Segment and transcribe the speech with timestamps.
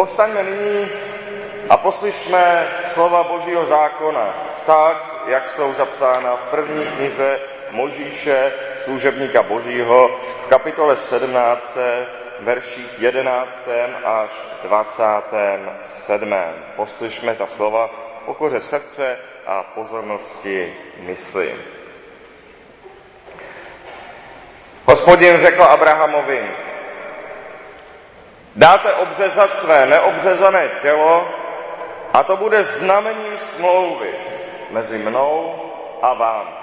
[0.00, 0.88] Povstaňme nyní
[1.68, 4.34] a poslyšme slova Božího zákona,
[4.66, 7.40] tak, jak jsou zapsána v první knize
[7.70, 11.76] Možíše, služebníka Božího, v kapitole 17,
[12.40, 13.68] verších 11.
[14.04, 14.30] až
[14.62, 16.34] 27.
[16.76, 17.90] Poslyšme ta slova
[18.22, 21.54] v pokoře srdce a pozornosti mysli.
[24.84, 26.50] Hospodin řekl Abrahamovi,
[28.56, 31.28] dáte obřezat své neobřezané tělo
[32.12, 34.14] a to bude znamením smlouvy
[34.70, 35.54] mezi mnou
[36.02, 36.60] a vám.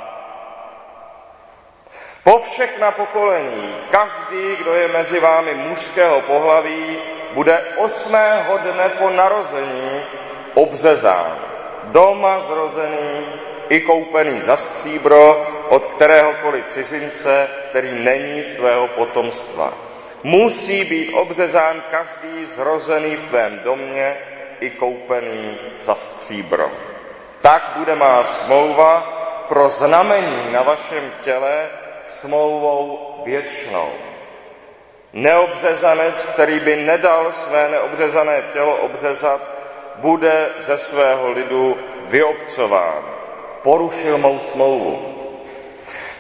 [2.23, 6.98] Po všechna pokolení, každý, kdo je mezi vámi mužského pohlaví,
[7.34, 10.04] bude osmého dne po narození
[10.54, 11.40] obřezán.
[11.84, 13.26] Doma zrozený
[13.70, 19.87] i koupený za stříbro od kteréhokoliv cizince, který není z tvého potomstva.
[20.23, 24.17] Musí být obřezán každý zrozený v tvém domě
[24.59, 26.71] i koupený za stříbro.
[27.41, 29.01] Tak bude má smlouva
[29.48, 31.70] pro znamení na vašem těle
[32.05, 33.90] smlouvou věčnou.
[35.13, 39.41] Neobřezanec, který by nedal své neobřezané tělo obřezat,
[39.95, 43.04] bude ze svého lidu vyobcován.
[43.62, 45.16] Porušil mou smlouvu.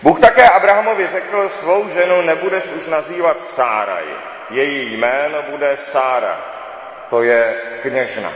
[0.01, 4.05] Bůh také Abrahamovi řekl, svou ženu nebudeš už nazývat Sáraj.
[4.49, 6.41] Její jméno bude Sára,
[7.09, 8.33] to je kněžna.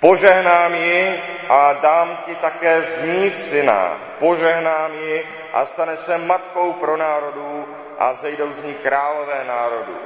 [0.00, 3.98] Požehnám ji a dám ti také z ní syna.
[4.18, 7.68] Požehnám ji a stane se matkou pro národů
[7.98, 9.96] a vzejdou z ní králové národů.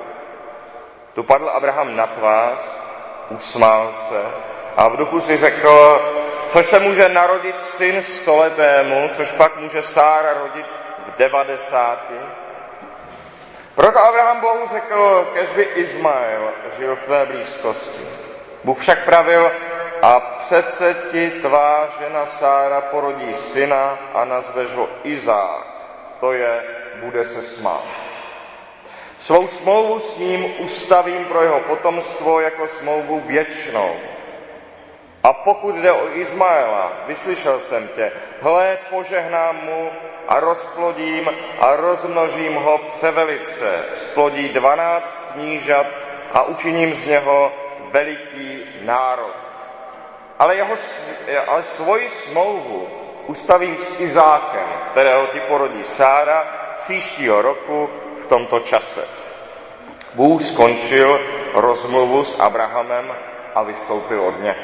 [1.15, 2.59] Tu padl Abraham na tvář,
[3.29, 4.23] usmál se
[4.77, 6.01] a v duchu si řekl,
[6.53, 10.67] což se může narodit syn stoletému, což pak může Sára rodit
[11.07, 12.21] v devadesáti.
[13.75, 18.01] Proto Abraham Bohu řekl, kež by Izmael žil v tvé blízkosti.
[18.65, 19.53] Bůh však pravil,
[20.03, 25.67] a přece ti tvá žena Sára porodí syna a nazveš ho Izák.
[26.21, 26.65] To je,
[27.01, 27.85] bude se smát.
[29.19, 33.97] Svou smlouvu s ním ustavím pro jeho potomstvo jako smlouvu věčnou.
[35.25, 39.91] A pokud jde o Izmaela, vyslyšel jsem tě, hle, požehnám mu
[40.29, 43.85] a rozplodím a rozmnožím ho převelice.
[43.93, 45.87] Splodí dvanáct knížat
[46.33, 47.53] a učiním z něho
[47.93, 49.43] veliký národ
[50.43, 50.75] ale, jeho,
[51.47, 52.89] ale svoji smlouvu
[53.27, 57.91] ustavím s Izákem, kterého ti porodí Sára příštího roku
[58.23, 59.05] v tomto čase.
[60.15, 61.21] Bůh skončil
[61.55, 63.15] rozmluvu s Abrahamem
[63.55, 64.55] a vystoupil od něj.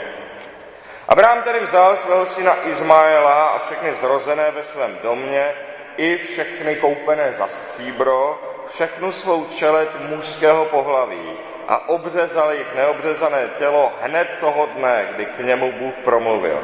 [1.09, 5.55] Abraham tedy vzal svého syna Izmaela a všechny zrozené ve svém domě,
[5.97, 8.39] i všechny koupené za stříbro,
[8.69, 11.33] všechnu svou čeleť mužského pohlaví
[11.69, 16.63] a obřezal jich neobřezané tělo hned toho dne, kdy k němu Bůh promluvil.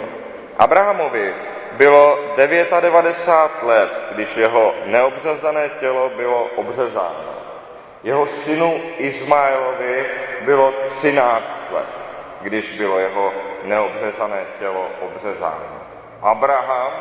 [0.59, 1.34] Abrahamovi
[1.72, 7.34] bylo 99 let, když jeho neobřezané tělo bylo obřezáno.
[8.03, 10.06] Jeho synu Izmaelovi
[10.41, 11.88] bylo 13 let,
[12.41, 13.32] když bylo jeho
[13.64, 15.80] neobřezané tělo obřezáno.
[16.22, 16.92] Abraham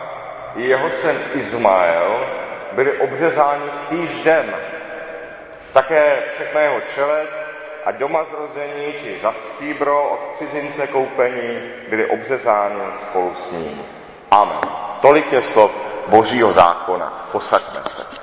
[0.55, 2.25] i jeho syn Izmael
[2.71, 4.55] byli obřezáni v týž den.
[5.73, 7.29] Také všechna jeho čeleť
[7.85, 11.59] a doma zrození či za stříbro od cizince koupení
[11.89, 13.85] byli obřezáni spolu s ním.
[14.31, 14.61] Amen.
[15.01, 17.27] Tolik je slov Božího zákona.
[17.31, 18.22] Posaďme se.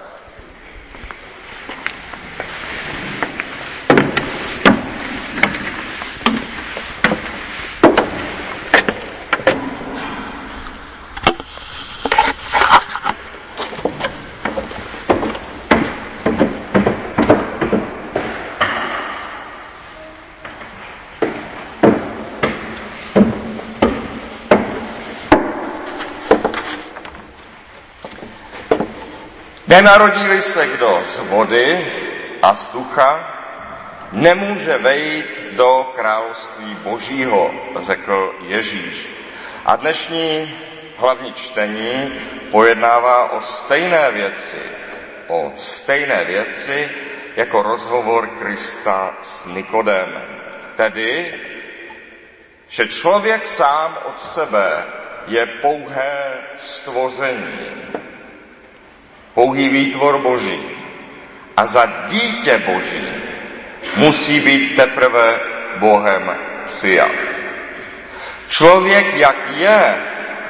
[29.71, 31.93] Nenarodí se kdo z vody
[32.43, 33.31] a z ducha,
[34.13, 37.51] nemůže vejít do království božího,
[37.81, 39.09] řekl Ježíš.
[39.67, 40.55] A dnešní
[40.97, 42.21] hlavní čtení
[42.51, 44.63] pojednává o stejné věci,
[45.29, 46.91] o stejné věci
[47.37, 50.23] jako rozhovor Krista s Nikodem.
[50.75, 51.35] Tedy,
[52.69, 54.85] že člověk sám od sebe
[55.27, 57.91] je pouhé stvoření,
[59.35, 60.61] pouhý výtvor Boží.
[61.57, 63.09] A za dítě Boží
[63.97, 65.41] musí být teprve
[65.77, 67.11] Bohem přijat.
[68.49, 69.97] Člověk, jak je,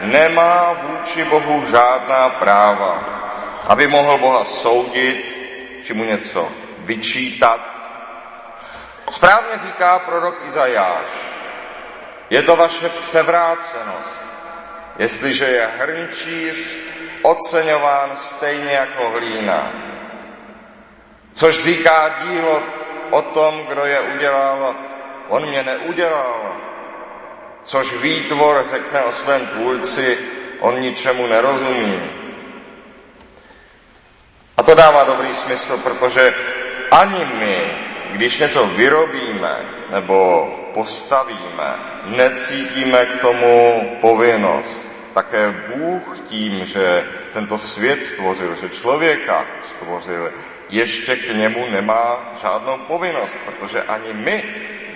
[0.00, 3.04] nemá vůči Bohu žádná práva,
[3.66, 5.36] aby mohl Boha soudit,
[5.82, 6.48] či mu něco
[6.78, 7.60] vyčítat.
[9.10, 11.08] Správně říká prorok Izajáš,
[12.30, 14.26] je to vaše převrácenost,
[14.98, 16.78] jestliže je hrnčíř
[17.22, 19.72] oceňován stejně jako hlína.
[21.34, 22.62] Což říká dílo
[23.10, 24.74] o tom, kdo je udělal,
[25.28, 26.56] on mě neudělal.
[27.62, 30.18] Což výtvor řekne o svém tvůrci,
[30.60, 32.00] on ničemu nerozumí.
[34.56, 36.34] A to dává dobrý smysl, protože
[36.90, 37.72] ani my,
[38.12, 39.56] když něco vyrobíme
[39.90, 41.74] nebo postavíme,
[42.04, 44.89] necítíme k tomu povinnost.
[45.14, 50.32] Také Bůh tím, že tento svět stvořil, že člověka stvořil,
[50.68, 54.44] ještě k němu nemá žádnou povinnost, protože ani my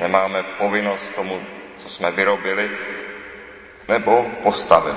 [0.00, 1.40] nemáme povinnost tomu,
[1.76, 2.70] co jsme vyrobili
[3.88, 4.96] nebo postavili.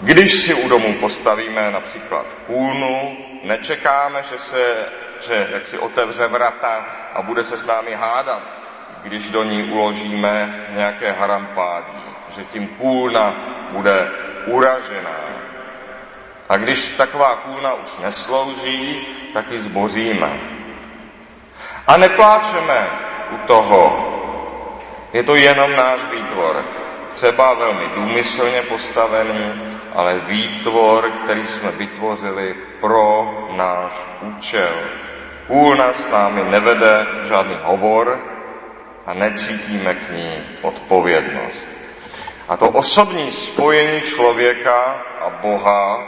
[0.00, 4.86] Když si u domu postavíme například kůlnu, nečekáme, že se
[5.26, 8.54] že jak si otevře vrata a bude se s námi hádat,
[9.02, 12.02] když do ní uložíme nějaké harampádí,
[12.36, 13.36] že tím kůlna
[13.72, 14.10] bude
[14.46, 15.20] uražená.
[16.48, 20.40] A když taková kůlna už neslouží, tak ji zboříme.
[21.86, 22.86] A nepláčeme
[23.30, 24.08] u toho.
[25.12, 26.64] Je to jenom náš výtvor.
[27.12, 29.62] Třeba velmi důmyslně postavený,
[29.94, 34.72] ale výtvor, který jsme vytvořili pro náš účel.
[35.48, 38.20] Úlna s námi nevede žádný hovor
[39.06, 41.81] a necítíme k ní odpovědnost.
[42.52, 46.02] A to osobní spojení člověka a Boha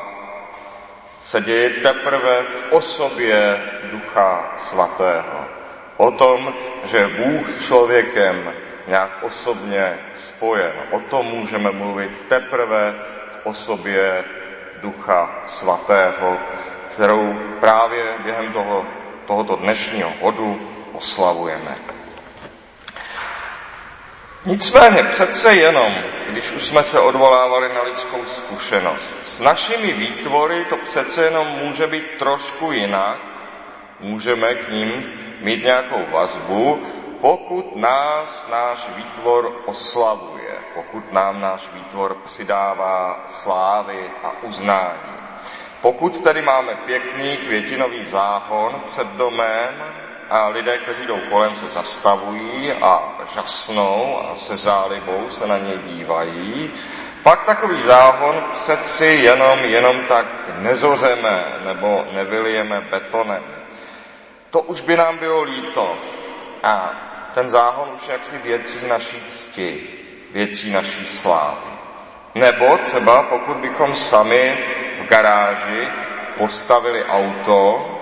[1.21, 5.45] se děje teprve v osobě Ducha Svatého.
[5.97, 6.55] O tom,
[6.85, 8.53] že Bůh s člověkem
[8.87, 10.73] nějak osobně spojen.
[10.91, 12.95] O tom můžeme mluvit teprve
[13.29, 14.25] v osobě
[14.81, 16.37] Ducha Svatého,
[16.95, 18.87] kterou právě během toho
[19.27, 20.61] tohoto dnešního hodu
[20.93, 21.77] oslavujeme.
[24.47, 25.95] Nicméně přece jenom,
[26.29, 31.87] když už jsme se odvolávali na lidskou zkušenost, s našimi výtvory to přece jenom může
[31.87, 33.21] být trošku jinak,
[34.01, 36.83] můžeme k ním mít nějakou vazbu,
[37.21, 45.15] pokud nás náš výtvor oslavuje, pokud nám náš výtvor přidává slávy a uznání.
[45.81, 50.04] Pokud tedy máme pěkný květinový záhon před domem
[50.35, 55.79] a lidé, kteří jdou kolem, se zastavují a žasnou a se zálibou se na něj
[55.79, 56.71] dívají,
[57.23, 60.27] pak takový záhon přeci jenom, jenom tak
[60.59, 63.43] nezozeme nebo nevylijeme betonem.
[64.51, 65.99] To už by nám bylo líto.
[66.63, 66.93] A
[67.35, 69.89] ten záhon už jaksi věcí naší cti,
[70.31, 71.71] věcí naší slávy.
[72.35, 74.59] Nebo třeba pokud bychom sami
[74.99, 75.89] v garáži
[76.39, 77.94] postavili auto,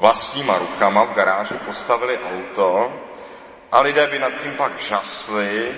[0.00, 2.92] vlastníma rukama v garáži postavili auto
[3.72, 5.76] a lidé by nad tím pak žasli,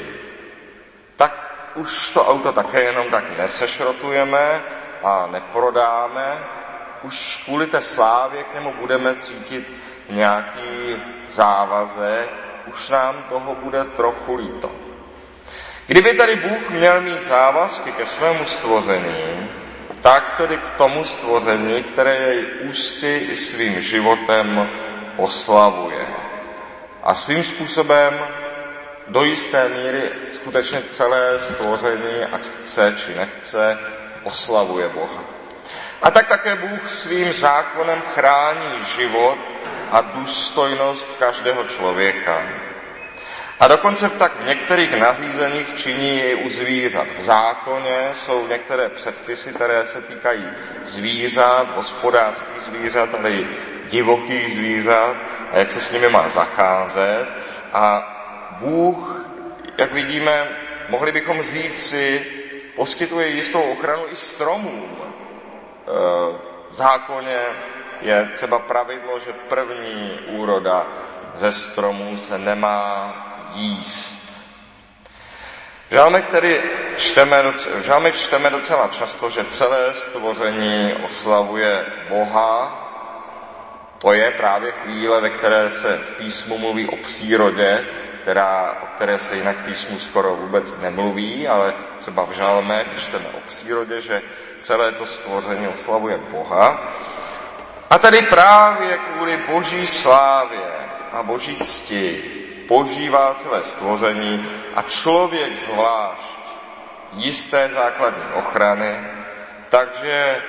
[1.17, 1.33] tak
[1.75, 4.63] už to auto také jenom tak nesešrotujeme
[5.03, 6.39] a neprodáme,
[7.03, 9.73] už kvůli té slávě k němu budeme cítit
[10.09, 12.31] nějaký závazek,
[12.67, 14.71] už nám toho bude trochu líto.
[15.87, 19.51] Kdyby tady Bůh měl mít závazky ke svému stvoření,
[20.01, 24.71] tak tedy k tomu stvoření, které jej ústy i svým životem
[25.17, 26.07] oslavuje.
[27.03, 28.21] A svým způsobem
[29.09, 33.79] do jisté míry skutečně celé stvoření, ať chce či nechce,
[34.23, 35.25] oslavuje Boha.
[36.03, 39.39] A tak také Bůh svým zákonem chrání život
[39.91, 42.43] a důstojnost každého člověka.
[43.61, 47.07] A dokonce tak v některých nařízeních činí i u zvířat.
[47.19, 50.49] V zákoně jsou některé předpisy, které se týkají
[50.83, 53.47] zvířat, hospodářských zvířat, ale i
[53.89, 55.17] divokých zvířat
[55.53, 57.29] a jak se s nimi má zacházet.
[57.73, 58.17] A
[58.61, 59.27] Bůh,
[59.79, 60.49] jak vidíme,
[60.89, 62.27] mohli bychom říct si,
[62.77, 64.99] poskytuje jistou ochranu i stromům.
[65.01, 65.07] E,
[66.71, 67.39] v zákoně
[68.01, 70.87] je třeba pravidlo, že první úroda
[71.35, 73.15] ze stromů se nemá
[73.55, 74.31] jíst.
[75.91, 76.63] V žálmech tedy
[76.97, 82.77] čteme, v žálmech čteme docela často, že celé stvoření oslavuje Boha.
[83.99, 87.85] To je právě chvíle, ve které se v písmu mluví o přírodě,
[88.23, 93.27] která, o které se jinak v písmu skoro vůbec nemluví, ale třeba v žálmech čteme
[93.27, 94.23] o přírodě, že
[94.59, 96.93] celé to stvoření oslavuje Boha.
[97.91, 100.61] A tady právě kvůli boží slávě
[101.13, 102.40] a boží cti
[102.71, 106.39] požívá celé stvoření a člověk zvlášť
[107.13, 109.07] jisté základní ochrany,
[109.69, 110.43] takže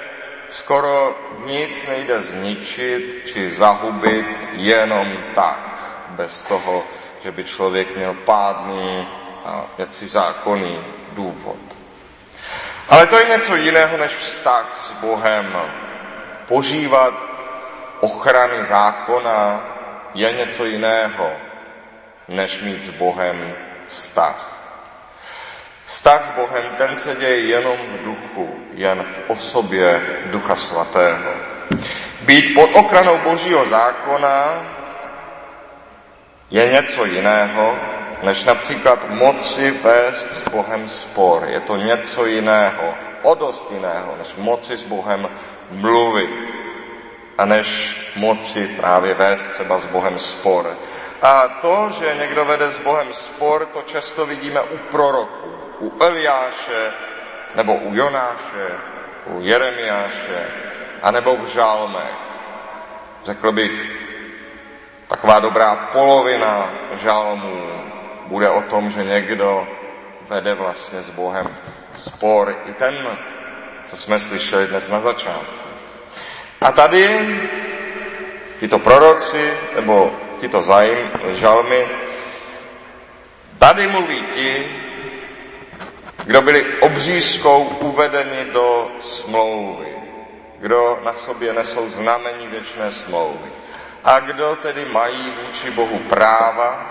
[0.50, 5.74] skoro nic nejde zničit či zahubit jenom tak,
[6.10, 6.84] bez toho,
[7.24, 9.08] že by člověk měl pádný
[9.46, 10.78] a jaksi zákonný
[11.12, 11.60] důvod.
[12.90, 15.58] Ale to je něco jiného než vztah s Bohem.
[16.48, 17.14] Požívat
[18.00, 19.64] ochrany zákona
[20.14, 21.51] je něco jiného,
[22.32, 23.56] než mít s Bohem
[23.88, 24.58] vztah.
[25.86, 31.32] Vztah s Bohem, ten se děje jenom v duchu, jen v osobě Ducha Svatého.
[32.22, 34.66] Být pod ochranou Božího zákona
[36.52, 37.76] je něco jiného,
[38.24, 41.48] než například moci vést s Bohem spor.
[41.50, 45.30] Je to něco jiného, o dost jiného, než moci s Bohem
[45.72, 46.56] mluvit
[47.38, 50.78] a než moci právě vést třeba s Bohem spor.
[51.22, 56.92] A to, že někdo vede s Bohem spor, to často vidíme u proroků, u Eliáše,
[57.56, 58.68] nebo u Jonáše,
[59.26, 60.48] u Jeremiáše,
[61.02, 62.18] anebo v žálmech.
[63.24, 63.92] Řekl bych,
[65.08, 67.70] taková dobrá polovina žalmů
[68.26, 69.68] bude o tom, že někdo
[70.30, 71.58] vede vlastně s Bohem
[71.96, 72.56] spor.
[72.66, 73.08] I ten,
[73.86, 75.70] co jsme slyšeli dnes na začátku.
[76.62, 77.40] A tady
[78.60, 80.12] tyto proroci, nebo
[80.42, 81.88] tyto zajím, žalmy,
[83.58, 84.78] tady mluví ti,
[86.26, 89.96] kdo byli obřízkou uvedeni do smlouvy,
[90.60, 93.52] kdo na sobě nesou znamení věčné smlouvy.
[94.04, 96.86] A kdo tedy mají vůči Bohu práva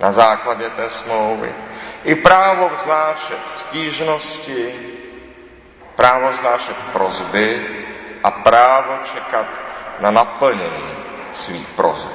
[0.00, 1.54] na základě té smlouvy.
[2.04, 4.74] I právo vznášet stížnosti,
[5.96, 7.66] právo vznášet prozby
[8.24, 9.46] a právo čekat
[10.00, 10.95] na naplnění
[11.36, 12.12] svých prozeb.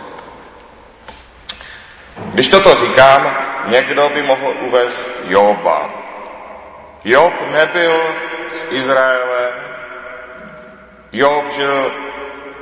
[2.33, 3.37] Když toto říkám,
[3.67, 5.89] někdo by mohl uvést Joba.
[7.03, 8.15] Job nebyl
[8.49, 9.49] z Izraele,
[11.11, 11.91] Job žil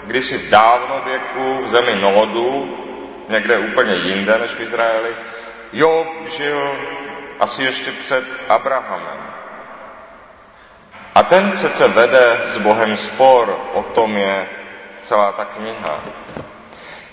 [0.04, 2.78] kdysi v dávno věku v zemi Nódu,
[3.30, 5.10] někde úplně jinde než v Izraeli.
[5.74, 6.75] Job žil
[7.39, 9.20] asi ještě před Abrahamem.
[11.16, 14.48] A ten přece vede s Bohem spor, o tom je
[15.10, 16.04] celá ta kniha.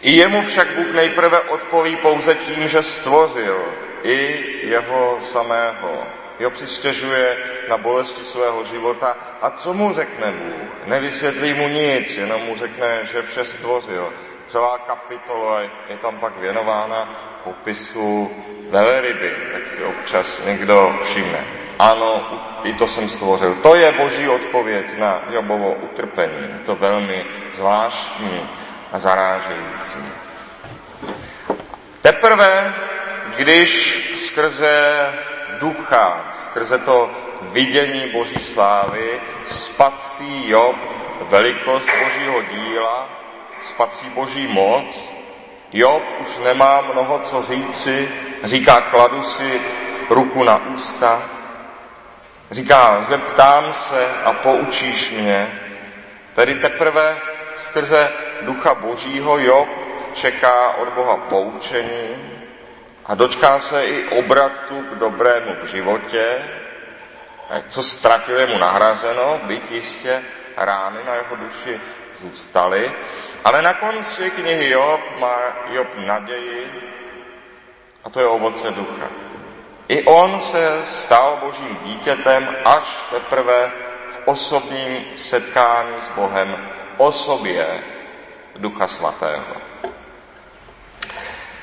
[0.03, 3.65] I jemu však Bůh nejprve odpoví pouze tím, že stvořil
[4.03, 6.05] i jeho samého.
[6.41, 7.37] Jo přistěžuje
[7.69, 10.87] na bolesti svého života a co mu řekne Bůh?
[10.87, 14.13] Nevysvětlí mu nic, jenom mu řekne, že vše stvořil.
[14.47, 17.09] Celá kapitola je tam pak věnována
[17.45, 18.31] popisu
[18.71, 21.66] velryby, jak si občas někdo všimne.
[21.79, 22.25] Ano,
[22.65, 23.55] i to jsem stvořil.
[23.63, 26.49] To je boží odpověď na Jobovo utrpení.
[26.53, 28.41] Je to velmi zvláštní
[28.93, 29.99] a zarážející.
[32.03, 32.75] Teprve,
[33.37, 35.07] když skrze
[35.59, 37.11] ducha, skrze to
[37.43, 40.77] vidění Boží slávy, spatří Job
[41.21, 43.09] velikost Božího díla,
[43.61, 45.13] spatří Boží moc.
[45.73, 48.09] Job už nemá mnoho co říci,
[48.45, 49.61] říká, kladu si
[50.11, 51.23] ruku na ústa,
[52.51, 55.61] říká, zeptám se a poučíš mě.
[56.35, 57.17] Tedy teprve
[57.55, 58.13] skrze
[58.43, 59.69] ducha Božího Job
[60.15, 62.37] čeká od Boha poučení,
[63.07, 66.39] a dočká se i obratu k dobrému v životě,
[67.69, 70.23] co ztratil mu nahrazeno, byť jistě
[70.57, 71.81] rány na jeho duši
[72.21, 72.93] zůstaly.
[73.45, 75.39] Ale na konci knihy Job má
[75.71, 76.83] Job naději,
[78.05, 79.07] a to je ovoce ducha.
[79.89, 83.73] I on se stal božím dítětem až teprve
[84.11, 87.67] v osobním setkání s Bohem, osobě
[88.57, 89.57] Ducha Svatého.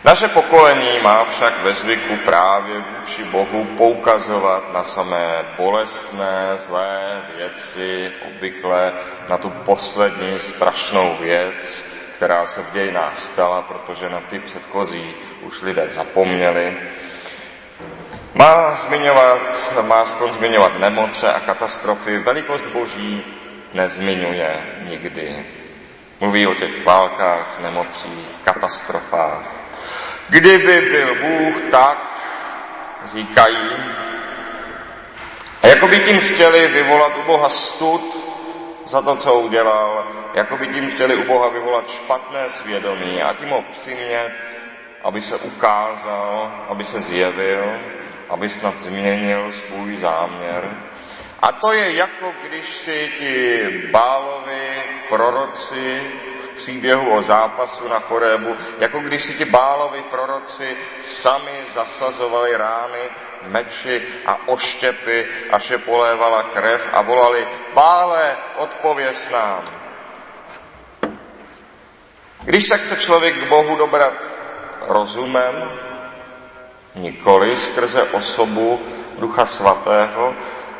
[0.03, 8.11] Naše pokolení má však ve zvyku právě vůči Bohu poukazovat na samé bolestné, zlé věci,
[8.27, 8.93] obvykle
[9.29, 11.83] na tu poslední strašnou věc,
[12.15, 16.77] která se v dějinách stala, protože na ty předchozí už lidé zapomněli.
[18.33, 19.41] Má, zmiňovat,
[19.81, 23.23] má skon zmiňovat nemoce a katastrofy, velikost Boží
[23.73, 25.45] nezmiňuje nikdy.
[26.19, 29.63] Mluví o těch válkách, nemocích, katastrofách,
[30.29, 32.11] Kdyby byl Bůh tak,
[33.05, 33.69] říkají,
[35.63, 38.33] a jako by tím chtěli vyvolat u Boha stud
[38.85, 43.49] za to, co udělal, jako by tím chtěli u Boha vyvolat špatné svědomí a tím
[43.49, 44.33] ho přimět,
[45.03, 47.79] aby se ukázal, aby se zjevil,
[48.29, 50.69] aby snad změnil svůj záměr.
[51.41, 56.11] A to je jako když si ti bálovi proroci
[56.55, 63.09] příběhu o zápasu na Chorébu, jako když si ti bálovi proroci sami zasazovali rány,
[63.47, 69.63] meči a oštěpy, až je polévala krev a volali, bále, odpověs nám.
[72.43, 74.13] Když se chce člověk k Bohu dobrat
[74.81, 75.71] rozumem,
[76.95, 78.79] nikoli skrze osobu
[79.19, 80.33] Ducha Svatého,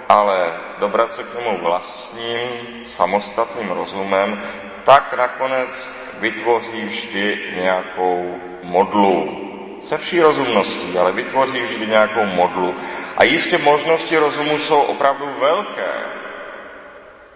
[0.10, 2.50] ale dobrat se k němu vlastním,
[2.86, 4.42] samostatným rozumem,
[4.84, 5.90] tak nakonec
[6.20, 9.40] vytvoří vždy nějakou modlu.
[9.82, 12.76] Se vší rozumností, ale vytvoří vždy nějakou modlu.
[13.18, 15.94] A jistě možnosti rozumu jsou opravdu velké.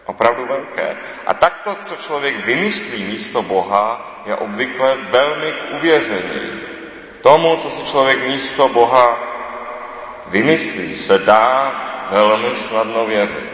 [0.06, 0.98] Opravdu velké.
[1.26, 6.67] A takto, co člověk vymyslí místo Boha, je obvykle velmi k uvěření.
[7.28, 9.20] Tomu, co si člověk místo Boha
[10.28, 11.72] vymyslí, se dá
[12.10, 13.50] velmi snadno věřit.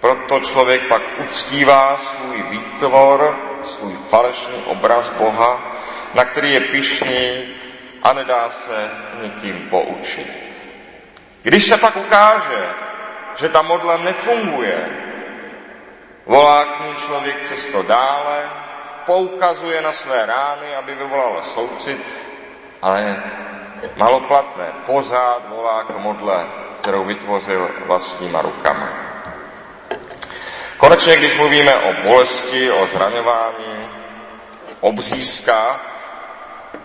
[0.00, 5.72] Proto člověk pak uctívá svůj výtvor, svůj falešný obraz Boha,
[6.14, 7.44] na který je pišný
[8.02, 8.90] a nedá se
[9.22, 10.32] nikým poučit.
[11.42, 12.68] Když se pak ukáže,
[13.34, 14.88] že ta modla nefunguje,
[16.26, 18.50] volá k ní člověk přesto dále,
[19.06, 21.98] poukazuje na své rány, aby vyvolal soucit,
[22.82, 23.22] ale
[23.96, 26.46] maloplatné pořád volá k modle,
[26.80, 28.88] kterou vytvořil vlastníma rukama.
[30.76, 33.88] Konečně, když mluvíme o bolesti, o zraňování,
[34.80, 35.80] obřízka,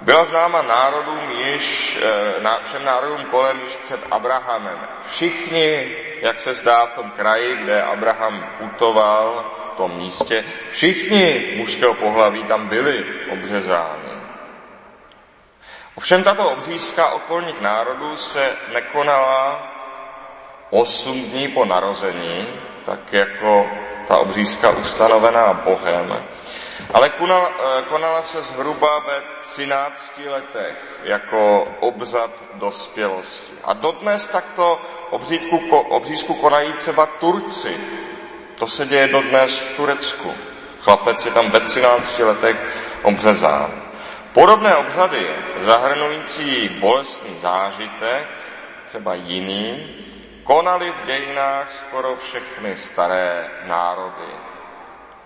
[0.02, 1.98] byla známa národům již,
[2.42, 4.80] eh, všem národům kolem již před Abrahamem.
[5.08, 11.94] Všichni, jak se zdá v tom kraji, kde Abraham putoval, v tom místě, všichni mužského
[11.94, 14.07] pohlaví tam byli obřezáni.
[15.98, 19.68] Ovšem tato obřízka okolních národů se nekonala
[20.70, 22.48] osm dní po narození,
[22.86, 23.70] tak jako
[24.08, 26.24] ta obřízka ustanovená Bohem,
[26.94, 33.54] ale konala, eh, konala se zhruba ve 13 letech jako obřad dospělosti.
[33.64, 37.78] A dodnes takto obřízku, obřízku konají třeba Turci.
[38.56, 40.34] To se děje dodnes v Turecku.
[40.80, 42.58] Chlapec je tam ve 13 letech
[43.04, 43.87] obřezán.
[44.38, 48.28] Podobné obřady, zahrnující bolestný zážitek,
[48.86, 49.96] třeba jiný,
[50.44, 54.34] konaly v dějinách skoro všechny staré národy.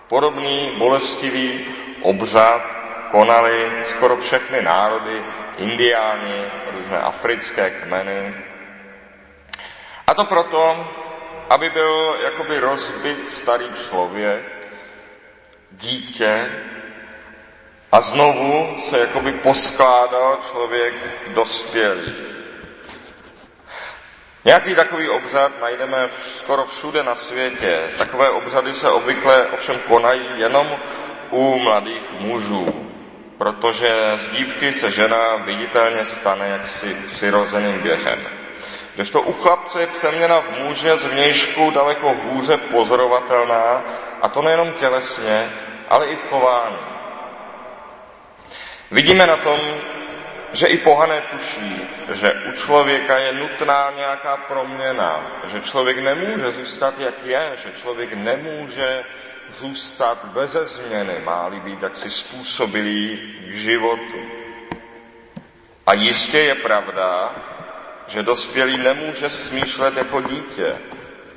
[0.08, 1.66] Podobný bolestivý
[2.02, 2.62] obřad
[3.10, 5.24] konali skoro všechny národy,
[5.58, 8.34] indiáni, různé africké kmeny.
[10.06, 10.86] A to proto,
[11.50, 14.42] aby byl jakoby rozbit starý člověk,
[15.70, 16.50] dítě,
[17.92, 20.94] a znovu se jakoby poskládal člověk
[21.26, 22.12] dospělý.
[24.44, 27.80] Nějaký takový obřad najdeme skoro všude na světě.
[27.98, 30.66] Takové obřady se obvykle ovšem konají jenom
[31.30, 32.90] u mladých mužů,
[33.38, 38.26] protože z dívky se žena viditelně stane jaksi přirozeným během.
[39.12, 43.84] to u chlapce je přeměna v muže z vnějšku daleko hůře pozorovatelná,
[44.22, 45.52] a to nejenom tělesně,
[45.88, 46.91] ale i v chování.
[48.92, 49.60] Vidíme na tom,
[50.52, 57.00] že i pohané tuší, že u člověka je nutná nějaká proměna, že člověk nemůže zůstat,
[57.00, 59.04] jak je, že člověk nemůže
[59.52, 64.20] zůstat beze změny, má-li být taksi způsobilý k životu.
[65.86, 67.34] A jistě je pravda,
[68.06, 70.76] že dospělý nemůže smýšlet jako dítě.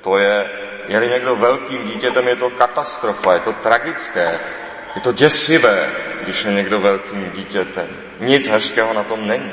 [0.01, 0.49] To je,
[0.87, 4.39] je-li někdo velkým dítětem, je to katastrofa, je to tragické,
[4.95, 5.91] je to děsivé,
[6.25, 7.87] když je někdo velkým dítětem.
[8.19, 9.51] Nic hezkého na tom není.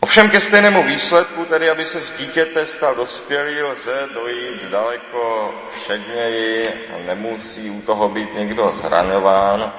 [0.00, 6.68] Ovšem ke stejnému výsledku, tedy aby se z dítěte stal dospělý, lze dojít daleko všedněji
[6.68, 9.72] a nemusí u toho být někdo zraňován.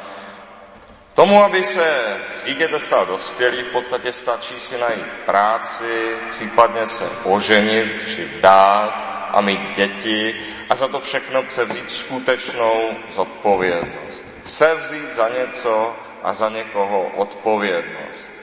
[1.16, 7.06] Tomu, aby se z dítěte stal dospělý, v podstatě stačí si najít práci, případně se
[7.24, 10.36] oženit či dát a mít děti
[10.70, 14.33] a za to všechno převzít skutečnou zodpovědnost.
[14.44, 18.34] Převzít za něco a za někoho odpovědnost.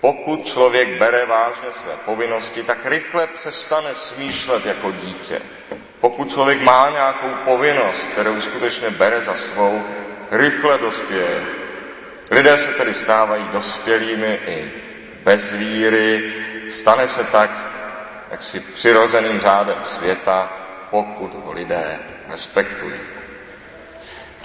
[0.00, 5.40] Pokud člověk bere vážně své povinnosti, tak rychle přestane smýšlet jako dítě.
[6.00, 9.82] Pokud člověk má nějakou povinnost, kterou skutečně bere za svou,
[10.30, 11.44] rychle dospěje.
[12.30, 14.72] Lidé se tedy stávají dospělými i
[15.24, 16.32] bez víry,
[16.70, 17.50] stane se tak
[18.30, 20.52] jaksi přirozeným řádem světa,
[20.90, 23.00] pokud ho lidé respektují.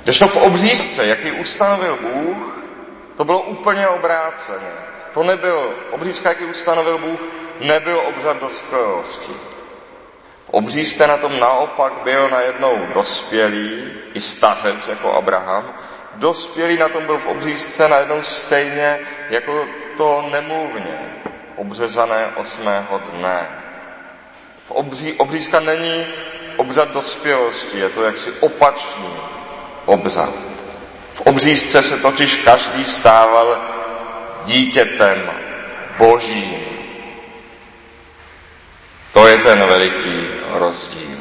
[0.08, 2.60] Když to v obřízce, jaký ustanovil Bůh,
[3.18, 4.72] to bylo úplně obráceně.
[5.14, 7.20] To nebyl, obřízka, jaký ustanovil Bůh,
[7.60, 9.32] nebyl obřad dospělosti.
[10.46, 15.74] V obřízce na tom naopak byl najednou dospělý, i stařec jako Abraham,
[16.16, 19.68] dospělý na tom byl v obřízce najednou stejně jako
[19.98, 21.22] to nemluvně,
[21.56, 23.48] obřezané osmého dne.
[24.68, 26.06] V obří, obřízka není
[26.58, 29.37] obřad dospělosti, je to jaksi opačný
[29.88, 30.30] obřad.
[31.14, 33.62] V obřízce se totiž každý stával
[34.46, 35.32] dítětem
[35.98, 36.56] božím.
[39.14, 41.18] To je ten veliký rozdíl.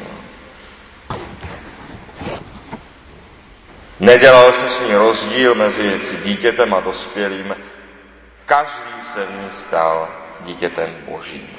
[3.99, 7.55] Nedělal se s ní rozdíl mezi dítětem a dospělým.
[8.45, 10.09] Každý se v ní stal
[10.41, 11.49] dítětem božím.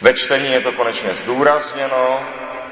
[0.00, 2.20] Ve čtení je to konečně zdůrazněno,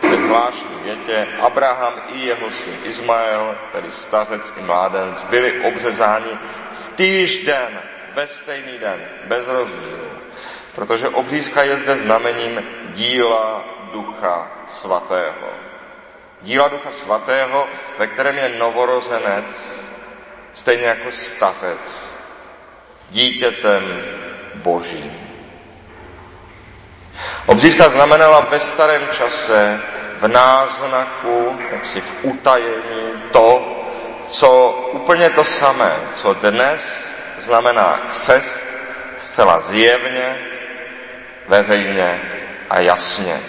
[0.03, 6.39] ve zvláštní větě Abraham i jeho syn Izmael, tedy stařec i mládenc, byli obřezáni
[6.73, 7.81] v týž den,
[8.15, 10.09] ve stejný den, bez rozdílu.
[10.75, 15.49] Protože obřízka je zde znamením díla Ducha Svatého.
[16.43, 19.73] Díla Ducha Svatého, ve kterém je novorozenec,
[20.55, 22.13] stejně jako stařec,
[23.11, 24.03] dítětem
[24.55, 25.28] Božím.
[27.49, 29.81] Obřízka znamenala ve starém čase
[30.19, 33.77] v náznaku, jaksi v utajení to,
[34.27, 37.09] co úplně to samé, co dnes
[37.39, 38.67] znamená křest
[39.19, 40.39] zcela zjevně,
[41.49, 42.21] veřejně
[42.71, 43.41] a jasně.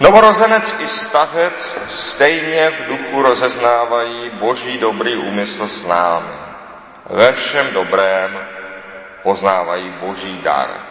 [0.00, 6.34] Novorozenec i stařec stejně v duchu rozeznávají boží dobrý úmysl s námi.
[7.06, 8.38] Ve všem dobrém
[9.22, 10.89] poznávají boží dar.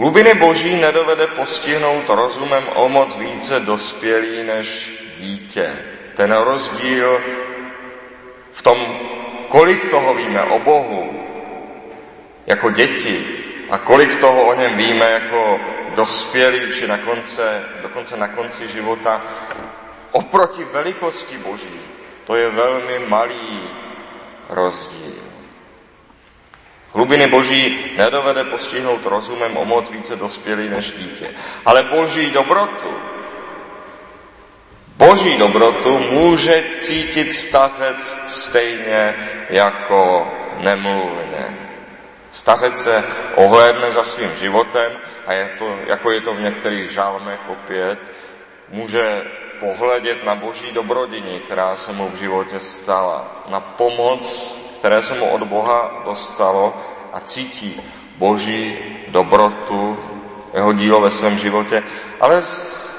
[0.00, 5.72] Hlubiny boží nedovede postihnout rozumem o moc více dospělý než dítě.
[6.14, 7.20] Ten rozdíl
[8.52, 8.78] v tom,
[9.48, 11.24] kolik toho víme o Bohu
[12.46, 13.26] jako děti
[13.70, 15.60] a kolik toho o něm víme jako
[15.94, 19.22] dospělí, či na konce, dokonce na konci života,
[20.10, 21.80] oproti velikosti Boží,
[22.24, 23.60] to je velmi malý
[24.48, 25.09] rozdíl.
[26.92, 31.30] Hlubiny boží nedovede postihnout rozumem o moc více dospělý než dítě.
[31.66, 32.94] Ale boží dobrotu,
[34.96, 39.14] boží dobrotu může cítit stařec stejně
[39.50, 40.28] jako
[40.60, 41.70] nemluvně.
[42.32, 44.92] Stařec se ohlédne za svým životem
[45.26, 47.98] a je to, jako je to v některých žálmech opět,
[48.68, 49.22] může
[49.60, 55.28] pohledět na boží dobrodiní, která se mu v životě stala, na pomoc, které se mu
[55.28, 56.74] od Boha dostalo
[57.12, 57.82] a cítí
[58.16, 59.98] boží dobrotu,
[60.54, 61.82] jeho dílo ve svém životě,
[62.20, 62.42] ale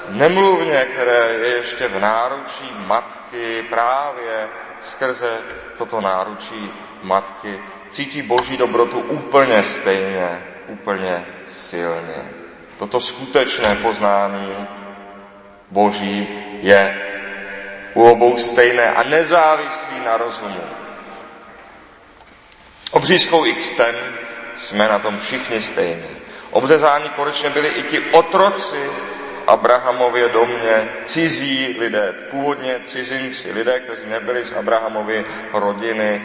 [0.08, 4.48] nemluvně, které je ještě v náručí matky právě
[4.80, 5.38] skrze
[5.78, 6.70] toto náručí
[7.02, 7.58] matky,
[7.90, 12.22] cítí boží dobrotu úplně stejně, úplně silně.
[12.78, 14.54] Toto skutečné poznání
[15.70, 16.28] boží
[16.60, 17.02] je
[17.94, 20.81] u obou stejné a nezávislý na rozumu.
[22.92, 23.44] Obřízkou
[23.76, 23.94] ten
[24.56, 26.08] jsme na tom všichni stejní.
[26.50, 28.90] Obřezáni konečně byli i ti otroci
[29.34, 36.22] v Abrahamově domě, cizí lidé, původně cizinci, lidé, kteří nebyli z Abrahamovy rodiny,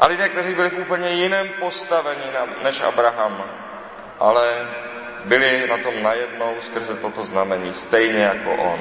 [0.00, 2.24] a lidé, kteří byli v úplně jiném postavení
[2.62, 3.44] než Abraham,
[4.18, 4.68] ale
[5.24, 8.80] byli na tom najednou skrze toto znamení, stejně jako on.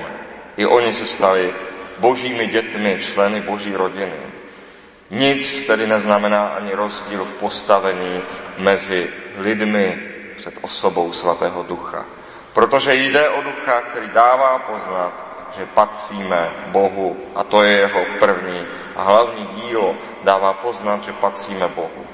[0.58, 1.54] I oni se stali
[1.98, 4.29] božími dětmi, členy boží rodiny.
[5.12, 8.22] Nic tedy neznamená ani rozdíl v postavení
[8.58, 10.02] mezi lidmi
[10.36, 12.06] před osobou svatého ducha.
[12.54, 15.26] Protože jde o ducha, který dává poznat,
[15.58, 21.68] že patříme Bohu a to je jeho první a hlavní dílo, dává poznat, že patříme
[21.68, 22.06] Bohu.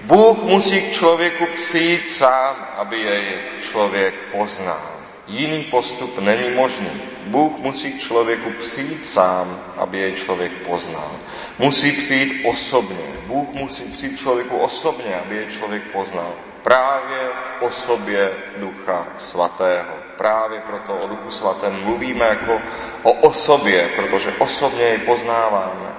[0.00, 4.96] Bůh musí k člověku přijít sám, aby jej člověk poznal.
[5.26, 7.02] Jiný postup není možný.
[7.26, 11.10] Bůh musí k člověku přijít sám, aby jej člověk poznal.
[11.58, 13.06] Musí přijít osobně.
[13.26, 16.32] Bůh musí přijít člověku osobně, aby jej člověk poznal.
[16.62, 17.18] Právě
[17.58, 19.94] v osobě Ducha Svatého.
[20.16, 22.60] Právě proto o Duchu Svatém mluvíme jako
[23.02, 25.96] o osobě, protože osobně jej poznáváme.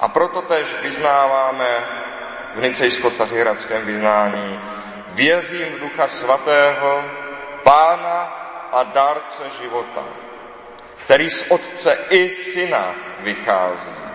[0.00, 1.84] A proto tež vyznáváme
[2.54, 4.60] v nicejsko-cařihradském vyznání
[5.08, 7.04] věřím v Ducha Svatého,
[7.62, 8.22] Pána
[8.72, 10.04] a dárce života,
[10.96, 14.05] který z Otce i Syna vychází.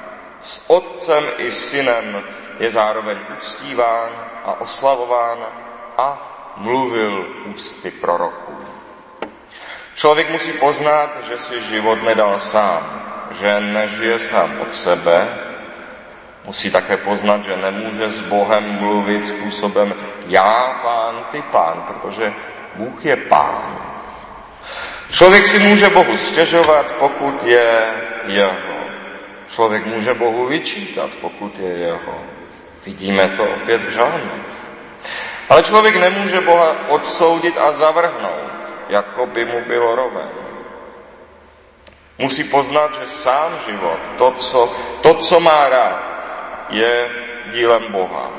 [0.41, 2.23] S Otcem i Synem
[2.59, 4.09] je zároveň uctíván
[4.45, 5.37] a oslavován
[5.97, 6.07] a
[6.57, 8.57] mluvil ústy proroků.
[9.95, 12.83] Člověk musí poznat, že si život nedal sám,
[13.41, 15.27] že nežije sám od sebe,
[16.45, 19.93] musí také poznat, že nemůže s Bohem mluvit způsobem
[20.27, 22.33] já pán, ty pán, protože
[22.75, 23.91] Bůh je pán.
[25.11, 27.85] Člověk si může Bohu stěžovat, pokud je
[28.25, 28.80] jeho.
[29.51, 32.15] Člověk může Bohu vyčítat, pokud je jeho.
[32.85, 34.41] Vidíme to opět v žalmech.
[35.49, 38.51] Ale člověk nemůže Boha odsoudit a zavrhnout,
[38.89, 40.29] jako by mu bylo roven.
[42.17, 46.25] Musí poznat, že sám život, to, co, to, co má rád,
[46.69, 47.09] je
[47.51, 48.31] dílem Boha.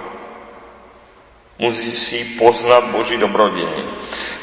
[1.59, 3.85] Musí si poznat Boží dobrodění.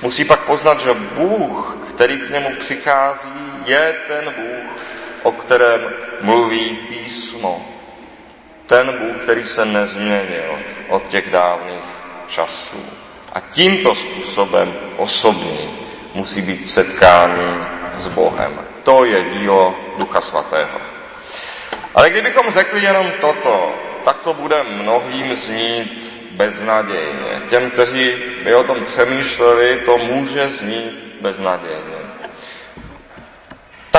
[0.02, 3.30] Musí pak poznat, že Bůh, který k němu přichází,
[3.66, 4.59] je ten Bůh,
[5.24, 5.82] o kterém
[6.22, 7.66] mluví písmo.
[8.68, 11.84] Ten Bůh, který se nezměnil od těch dávných
[12.28, 12.84] časů.
[13.34, 15.70] A tímto způsobem osobní
[16.14, 17.66] musí být setkání
[17.98, 18.60] s Bohem.
[18.84, 20.80] To je dílo Ducha Svatého.
[21.96, 27.42] Ale kdybychom řekli jenom toto, tak to bude mnohým znít beznadějně.
[27.50, 31.99] Těm, kteří by o tom přemýšleli, to může znít beznadějně.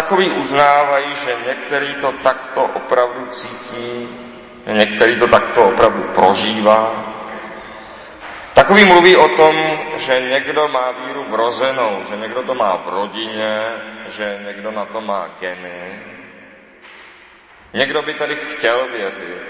[0.01, 4.09] Takový uznávají, že některý to takto opravdu cítí,
[4.67, 7.05] některý to takto opravdu prožívá.
[8.55, 9.57] Takový mluví o tom,
[9.97, 13.63] že někdo má víru vrozenou, že někdo to má v rodině,
[14.07, 16.01] že někdo na to má geny.
[17.73, 19.43] Někdo by tady chtěl věřit,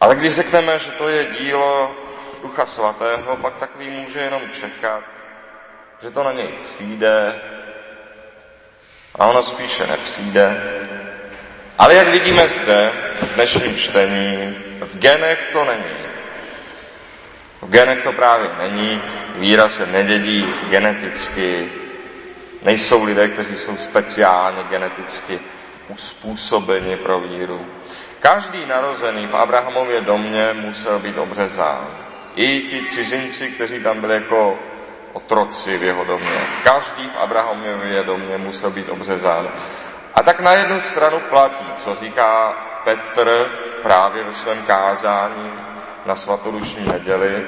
[0.00, 1.96] ale když řekneme, že to je dílo
[2.42, 5.04] Ducha Svatého, pak takový může jenom čekat,
[6.02, 7.40] že to na něj přijde
[9.14, 10.62] a ono spíše nepřijde.
[11.78, 16.04] Ale jak vidíme zde v dnešním čtení, v genech to není.
[17.62, 19.02] V genech to právě není,
[19.36, 21.72] víra se nedědí geneticky,
[22.62, 25.40] nejsou lidé, kteří jsou speciálně geneticky
[25.88, 27.66] uspůsobeni pro víru.
[28.20, 31.88] Každý narozený v Abrahamově domě musel být obřezán.
[32.36, 34.58] I ti cizinci, kteří tam byli jako
[35.14, 36.46] otroci v jeho domě.
[36.64, 39.48] Každý v Abrahamově domě musel být obřezán.
[40.14, 42.52] A tak na jednu stranu platí, co říká
[42.84, 43.50] Petr
[43.82, 45.52] právě ve svém kázání
[46.06, 47.46] na svatodušní neděli.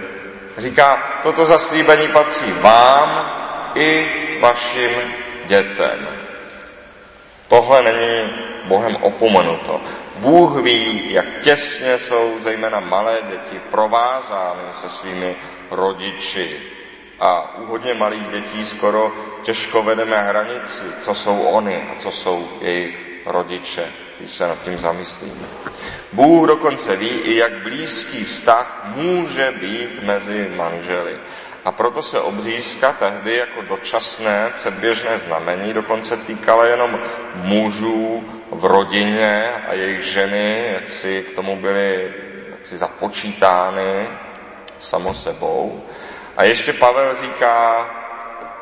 [0.57, 3.33] Říká, toto zaslíbení patří vám
[3.75, 6.09] i vašim dětem.
[7.49, 8.31] Tohle není
[8.65, 9.81] Bohem opomenuto.
[10.17, 15.37] Bůh ví, jak těsně jsou zejména malé děti provázány se svými
[15.71, 16.76] rodiči.
[17.21, 22.49] A u hodně malých dětí skoro těžko vedeme hranici, co jsou oni a co jsou
[22.61, 23.87] jejich rodiče,
[24.19, 25.47] když se nad tím zamyslíme.
[26.13, 31.17] Bůh dokonce ví i, jak blízký vztah může být mezi manželi.
[31.65, 36.99] A proto se obřízka tehdy jako dočasné předběžné znamení dokonce týkala jenom
[37.35, 42.13] mužů v rodině a jejich ženy, jak si k tomu byly
[42.51, 44.09] jak si započítány
[44.79, 45.83] samo sebou.
[46.37, 47.87] A ještě Pavel říká,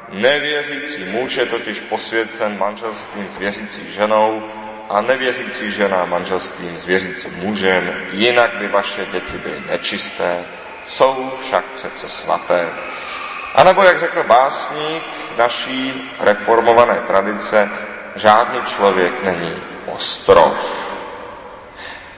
[0.08, 4.42] nevěřící muž je totiž posvěcen manželstvím s věřící ženou
[4.88, 10.44] a nevěřící žena manželstvím s věřícím mužem, jinak by vaše děti byly nečisté,
[10.84, 12.68] jsou však přece svaté.
[13.54, 15.04] A nebo, jak řekl básník
[15.38, 17.70] naší reformované tradice,
[18.16, 20.83] žádný člověk není ostrov.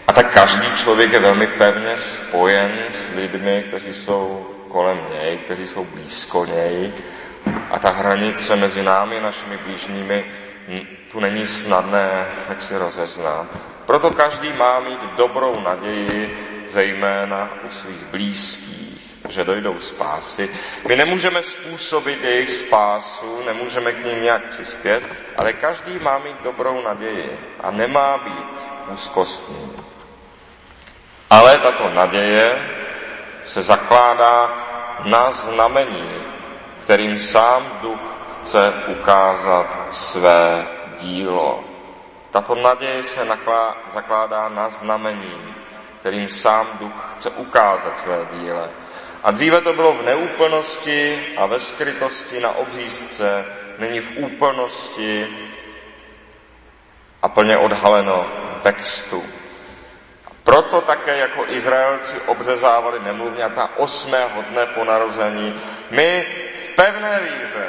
[0.07, 5.67] A tak každý člověk je velmi pevně spojen s lidmi, kteří jsou kolem něj, kteří
[5.67, 6.93] jsou blízko něj.
[7.71, 10.25] A ta hranice mezi námi, našimi blížními,
[11.13, 13.47] tu není snadné, jak si rozeznat.
[13.87, 16.39] Proto každý má mít dobrou naději,
[16.69, 20.49] zejména u svých blízkých, že dojdou spásy.
[20.89, 25.03] My nemůžeme způsobit jejich spásu, nemůžeme k ní nějak přispět,
[25.37, 29.73] ale každý má mít dobrou naději a nemá být úzkostný.
[31.31, 32.69] Ale tato naděje
[33.47, 34.53] se zakládá
[35.05, 36.11] na znamení,
[36.83, 40.67] kterým sám duch chce ukázat své
[40.99, 41.65] dílo.
[42.31, 45.55] Tato naděje se naklá, zakládá na znamení,
[46.01, 48.71] kterým sám duch chce ukázat své díle.
[49.25, 53.45] A dříve to bylo v neúplnosti a ve skrytosti na obřízce,
[53.79, 55.29] není v úplnosti
[57.23, 58.27] a plně odhaleno
[58.65, 59.25] ve kstu.
[60.47, 65.55] Proto také jako Izraelci obřezávali nemluvňata osmého dne po narození.
[65.91, 67.67] My v pevné víře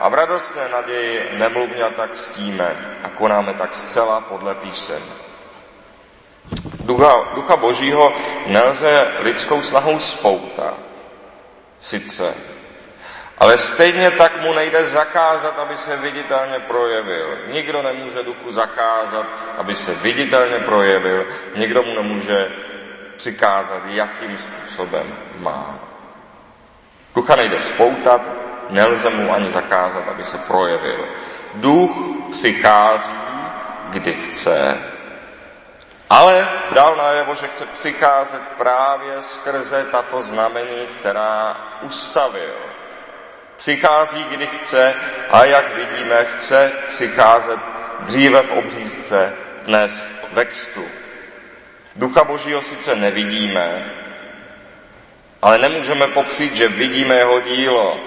[0.00, 5.02] a v radostné naději nemluvňata kstíme a konáme tak zcela podle písem.
[6.80, 8.12] Ducha, ducha Božího
[8.46, 10.78] nelze lidskou snahou spoutat.
[11.80, 12.34] Sice.
[13.42, 17.38] Ale stejně tak mu nejde zakázat, aby se viditelně projevil.
[17.46, 19.26] Nikdo nemůže duchu zakázat,
[19.58, 21.26] aby se viditelně projevil.
[21.56, 22.50] Nikdo mu nemůže
[23.16, 25.78] přikázat, jakým způsobem má.
[27.14, 28.22] Ducha nejde spoutat,
[28.70, 31.08] nelze mu ani zakázat, aby se projevil.
[31.54, 31.90] Duch
[32.30, 33.14] přichází,
[33.90, 34.78] kdy chce,
[36.10, 42.71] ale dal najevo, že chce přicházet právě skrze tato znamení, která ustavil.
[43.62, 44.94] Přichází, kdy chce
[45.30, 47.60] a jak vidíme, chce přicházet
[48.00, 50.84] dříve v obřízce, dnes ve kstu.
[51.96, 53.92] Ducha Božího sice nevidíme,
[55.42, 58.00] ale nemůžeme popřít, že vidíme jeho dílo.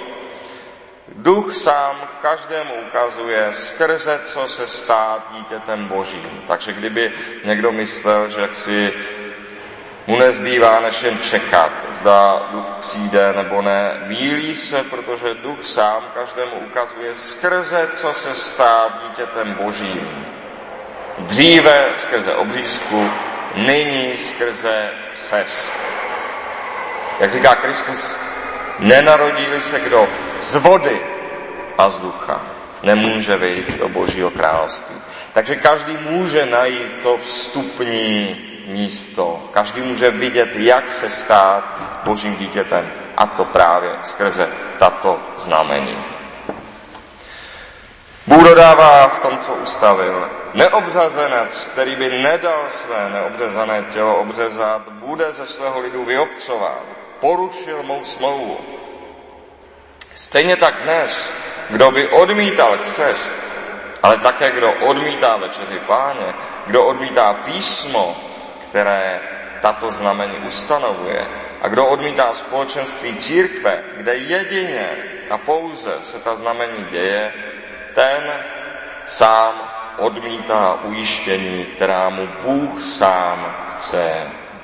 [1.15, 6.43] Duch sám každému ukazuje skrze, co se stát dítětem Božím.
[6.47, 7.13] Takže kdyby
[7.45, 8.93] někdo myslel, že si
[10.07, 14.01] mu nezbývá než jen čekat, zda duch přijde nebo ne.
[14.07, 20.25] Mílí se, protože duch sám každému ukazuje skrze, co se stát dítětem božím.
[21.17, 23.09] Dříve skrze obřízku,
[23.55, 25.75] nyní skrze cest.
[27.19, 28.19] Jak říká Kristus,
[28.79, 30.07] nenarodili se kdo
[30.39, 31.01] z vody
[31.77, 32.41] a z ducha,
[32.83, 34.95] nemůže vejít do božího království.
[35.33, 39.49] Takže každý může najít to vstupní místo.
[39.51, 41.63] Každý může vidět, jak se stát
[42.03, 42.91] božím dítětem.
[43.17, 45.97] A to právě skrze tato znamení.
[48.27, 50.29] Bůh dodává v tom, co ustavil.
[50.53, 56.81] Neobřazenec, který by nedal své neobřezané tělo obřezat, bude ze svého lidu vyobcován.
[57.19, 58.57] Porušil mou smlouvu.
[60.13, 61.33] Stejně tak dnes,
[61.69, 63.37] kdo by odmítal křest,
[64.03, 66.33] ale také kdo odmítá večeři páně,
[66.65, 68.15] kdo odmítá písmo,
[68.75, 69.19] které
[69.61, 71.27] tato znamení ustanovuje.
[71.61, 74.89] A kdo odmítá společenství církve, kde jedině
[75.29, 77.33] a pouze se ta znamení děje,
[77.93, 78.43] ten
[79.05, 84.11] sám odmítá ujištění, která mu Bůh sám chce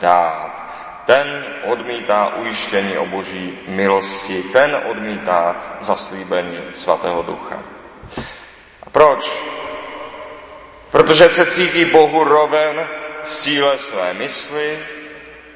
[0.02, 0.64] dát.
[1.06, 7.60] Ten odmítá ujištění o boží milosti, ten odmítá zaslíbení svatého ducha.
[8.84, 9.32] A proč?
[10.92, 12.88] Protože se cítí Bohu roven
[13.26, 14.80] v síle své mysli,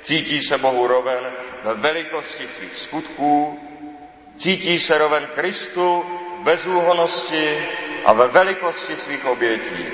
[0.01, 1.23] cítí se Bohu roven
[1.63, 3.60] ve velikosti svých skutků,
[4.36, 6.06] cítí se roven Kristu
[6.39, 7.67] v bezúhonosti
[8.06, 9.86] a ve velikosti svých obětí.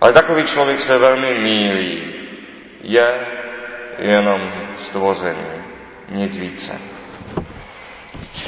[0.00, 2.14] Ale takový člověk se velmi mílí.
[2.82, 3.26] Je
[3.98, 5.64] jenom stvořený,
[6.08, 6.80] nic více.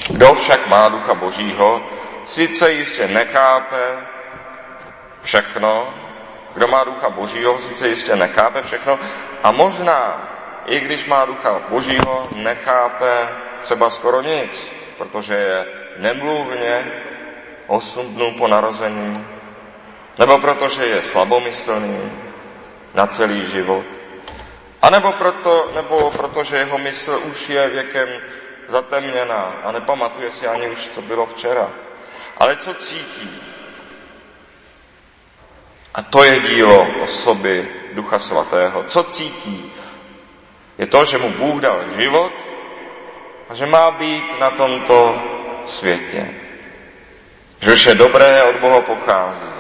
[0.08, 1.82] Kdo však má ducha Božího,
[2.24, 3.96] sice jistě nechápe
[5.22, 5.94] všechno,
[6.56, 8.98] kdo má ducha božího, sice jistě nechápe všechno
[9.42, 10.28] a možná,
[10.66, 13.28] i když má ducha božího, nechápe
[13.60, 15.66] třeba skoro nic, protože je
[15.96, 16.92] nemluvně
[17.66, 19.26] 8 dnů po narození,
[20.18, 22.12] nebo protože je slabomyslný
[22.94, 23.84] na celý život,
[24.82, 28.08] a nebo, proto, nebo protože jeho mysl už je věkem
[28.68, 31.70] zatemněná a nepamatuje si ani už, co bylo včera.
[32.38, 33.45] Ale co cítí?
[35.96, 38.82] A to je dílo osoby Ducha Svatého.
[38.82, 39.72] Co cítí?
[40.78, 42.32] Je to, že mu Bůh dal život
[43.48, 45.22] a že má být na tomto
[45.66, 46.30] světě.
[47.60, 49.56] Že je dobré od Boha pochází.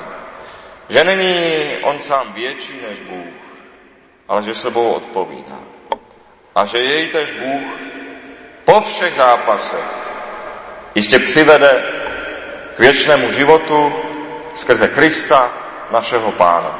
[0.88, 3.34] Že není on sám větší než Bůh,
[4.28, 5.58] ale že se Bohu odpovídá.
[6.54, 7.66] A že jej tež Bůh
[8.64, 9.84] po všech zápasech
[10.94, 11.84] jistě přivede
[12.76, 13.92] k věčnému životu
[14.54, 16.72] skrze Krista, našeho pána.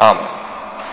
[0.00, 0.43] Amen.